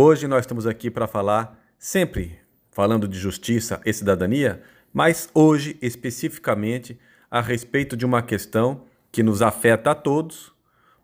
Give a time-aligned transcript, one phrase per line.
[0.00, 2.38] Hoje nós estamos aqui para falar, sempre
[2.70, 4.62] falando de justiça e cidadania,
[4.94, 6.96] mas hoje especificamente
[7.28, 10.52] a respeito de uma questão que nos afeta a todos,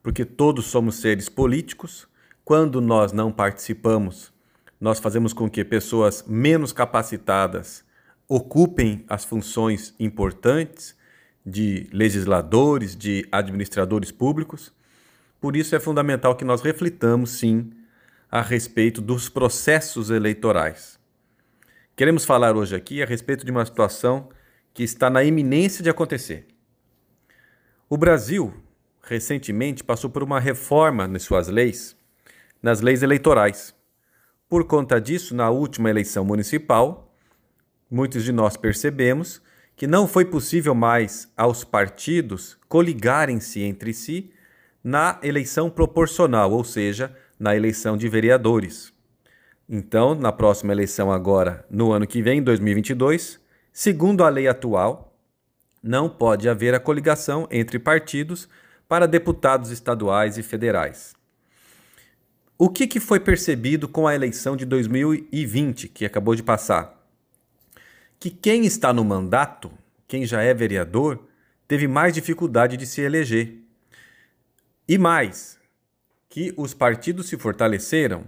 [0.01, 2.07] porque todos somos seres políticos.
[2.45, 4.33] Quando nós não participamos,
[4.81, 7.85] nós fazemos com que pessoas menos capacitadas
[8.29, 10.97] ocupem as funções importantes
[11.45, 14.73] de legisladores, de administradores públicos.
[15.41, 17.73] Por isso é fundamental que nós reflitamos, sim,
[18.35, 20.99] a respeito dos processos eleitorais.
[21.95, 24.29] Queremos falar hoje aqui a respeito de uma situação
[24.73, 26.49] que está na iminência de acontecer.
[27.89, 28.53] O Brasil,
[29.05, 31.97] recentemente, passou por uma reforma nas suas leis,
[32.61, 33.73] nas leis eleitorais.
[34.49, 37.17] Por conta disso, na última eleição municipal,
[37.89, 39.41] muitos de nós percebemos
[39.77, 44.33] que não foi possível mais aos partidos coligarem-se entre si
[44.83, 48.93] na eleição proporcional, ou seja, na eleição de vereadores.
[49.69, 53.41] Então, na próxima eleição agora, no ano que vem, 2022,
[53.73, 55.17] segundo a lei atual,
[55.83, 58.49] não pode haver a coligação entre partidos
[58.89, 61.15] para deputados estaduais e federais.
[62.57, 67.05] O que, que foi percebido com a eleição de 2020, que acabou de passar?
[68.25, 69.71] que quem está no mandato,
[70.09, 71.29] quem já é vereador,
[71.69, 73.57] teve mais dificuldade de se eleger.
[74.89, 75.59] E mais,
[76.35, 78.25] que os partidos se fortaleceram.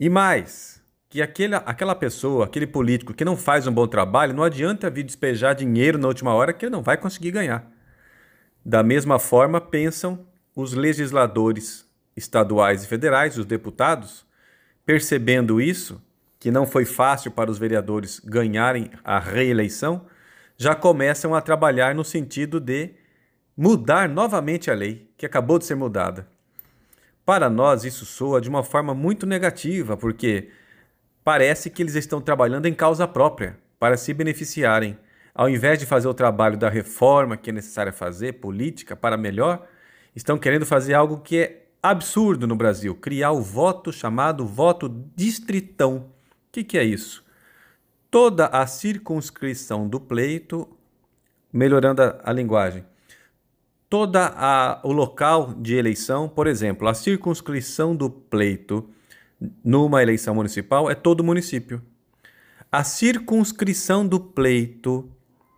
[0.00, 4.42] E mais, que aquele, aquela pessoa, aquele político que não faz um bom trabalho, não
[4.42, 7.70] adianta vir despejar dinheiro na última hora que ele não vai conseguir ganhar.
[8.64, 14.26] Da mesma forma, pensam os legisladores estaduais e federais, os deputados,
[14.84, 16.02] percebendo isso,
[16.40, 20.06] que não foi fácil para os vereadores ganharem a reeleição,
[20.56, 22.96] já começam a trabalhar no sentido de
[23.56, 26.26] mudar novamente a lei, que acabou de ser mudada.
[27.24, 30.50] Para nós, isso soa de uma forma muito negativa, porque
[31.22, 34.98] parece que eles estão trabalhando em causa própria, para se beneficiarem.
[35.34, 39.66] Ao invés de fazer o trabalho da reforma que é necessário fazer, política, para melhor,
[40.14, 46.12] estão querendo fazer algo que é absurdo no Brasil: criar o voto chamado voto distritão
[46.52, 47.24] que, que é isso?
[48.10, 50.68] Toda a circunscrição do pleito,
[51.50, 52.84] melhorando a, a linguagem,
[53.92, 58.88] toda a, o local de eleição, por exemplo, a circunscrição do pleito
[59.62, 61.82] numa eleição municipal é todo o município.
[62.70, 65.12] A circunscrição do pleito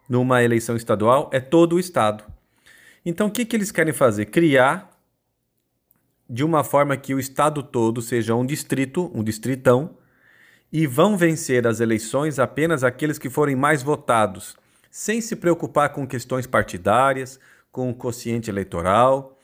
[0.09, 2.25] numa eleição estadual é todo o estado.
[3.07, 4.25] Então, o que, que eles querem fazer?
[4.25, 4.91] Criar
[6.29, 9.97] de uma forma que o estado todo seja um distrito, um distritão,
[10.73, 14.57] e vão vencer as eleições apenas aqueles que forem mais votados,
[14.91, 17.39] sem se preocupar com questões partidárias,
[17.75, 19.37] com o quociente eleitoral,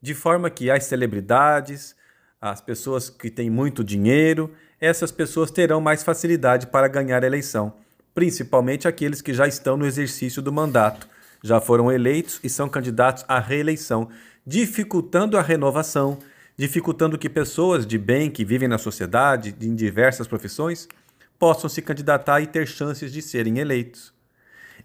[0.00, 1.96] de forma que as celebridades,
[2.38, 7.72] as pessoas que têm muito dinheiro, essas pessoas terão mais facilidade para ganhar a eleição,
[8.14, 11.08] principalmente aqueles que já estão no exercício do mandato,
[11.42, 14.10] já foram eleitos e são candidatos à reeleição,
[14.46, 16.18] dificultando a renovação,
[16.58, 20.86] dificultando que pessoas de bem que vivem na sociedade, em diversas profissões,
[21.38, 24.12] possam se candidatar e ter chances de serem eleitos.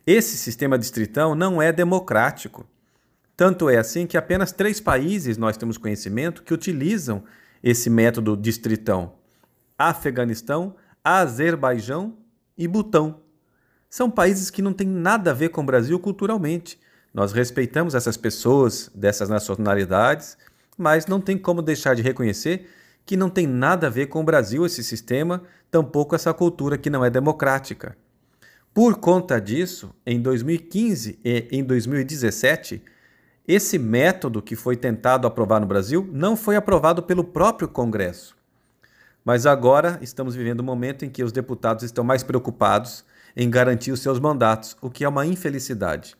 [0.08, 2.66] Esse sistema distritão não é democrático.
[3.44, 7.26] Tanto é assim que apenas três países nós temos conhecimento que utilizam
[7.62, 9.16] esse método distritão:
[9.78, 12.16] Afeganistão, Azerbaijão
[12.58, 13.20] e Butão.
[13.90, 16.80] São países que não têm nada a ver com o Brasil culturalmente.
[17.14, 20.38] Nós respeitamos essas pessoas dessas nacionalidades
[20.78, 22.70] mas não tem como deixar de reconhecer
[23.06, 26.90] que não tem nada a ver com o Brasil esse sistema, tampouco essa cultura que
[26.90, 27.98] não é democrática.
[28.74, 32.82] Por conta disso, em 2015 e em 2017,
[33.48, 38.36] esse método que foi tentado aprovar no Brasil não foi aprovado pelo próprio Congresso.
[39.24, 43.04] Mas agora estamos vivendo um momento em que os deputados estão mais preocupados
[43.36, 46.16] em garantir os seus mandatos, o que é uma infelicidade.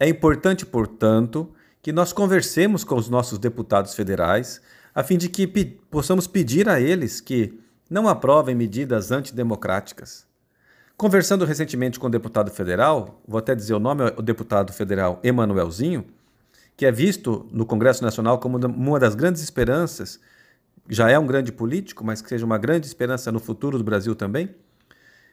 [0.00, 1.48] É importante, portanto,
[1.82, 4.60] que nós conversemos com os nossos deputados federais,
[4.94, 7.58] a fim de que pe possamos pedir a eles que
[7.88, 10.26] não aprovem medidas antidemocráticas.
[10.96, 16.04] Conversando recentemente com o deputado federal, vou até dizer o nome, o deputado federal Emanuelzinho,
[16.78, 20.20] que é visto no Congresso Nacional como uma das grandes esperanças,
[20.88, 24.14] já é um grande político, mas que seja uma grande esperança no futuro do Brasil
[24.14, 24.54] também.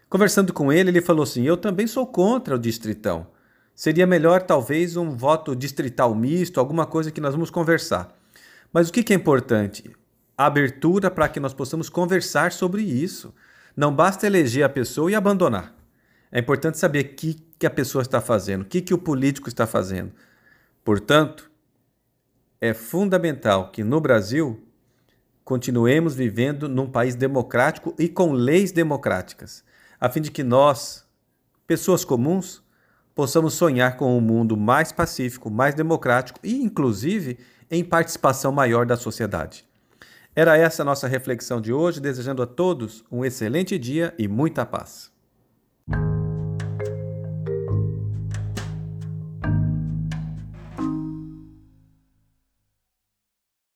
[0.09, 3.27] Conversando com ele, ele falou assim: Eu também sou contra o distritão.
[3.75, 8.18] Seria melhor, talvez, um voto distrital misto, alguma coisa que nós vamos conversar.
[8.74, 9.95] Mas o que é importante?
[10.36, 13.31] A abertura para que nós possamos conversar sobre isso.
[13.77, 15.75] Não basta eleger a pessoa e abandonar.
[16.31, 19.48] É importante saber o que, que a pessoa está fazendo, o que, que o político
[19.48, 20.12] está fazendo.
[20.86, 21.50] Portanto,
[22.62, 24.64] é fundamental que no Brasil
[25.44, 29.64] continuemos vivendo num país democrático e com leis democráticas,
[30.00, 31.04] a fim de que nós,
[31.66, 32.64] pessoas comuns,
[33.16, 37.40] possamos sonhar com um mundo mais pacífico, mais democrático e, inclusive,
[37.72, 39.66] em participação maior da sociedade.
[40.36, 44.64] Era essa a nossa reflexão de hoje, desejando a todos um excelente dia e muita
[44.68, 45.14] paz.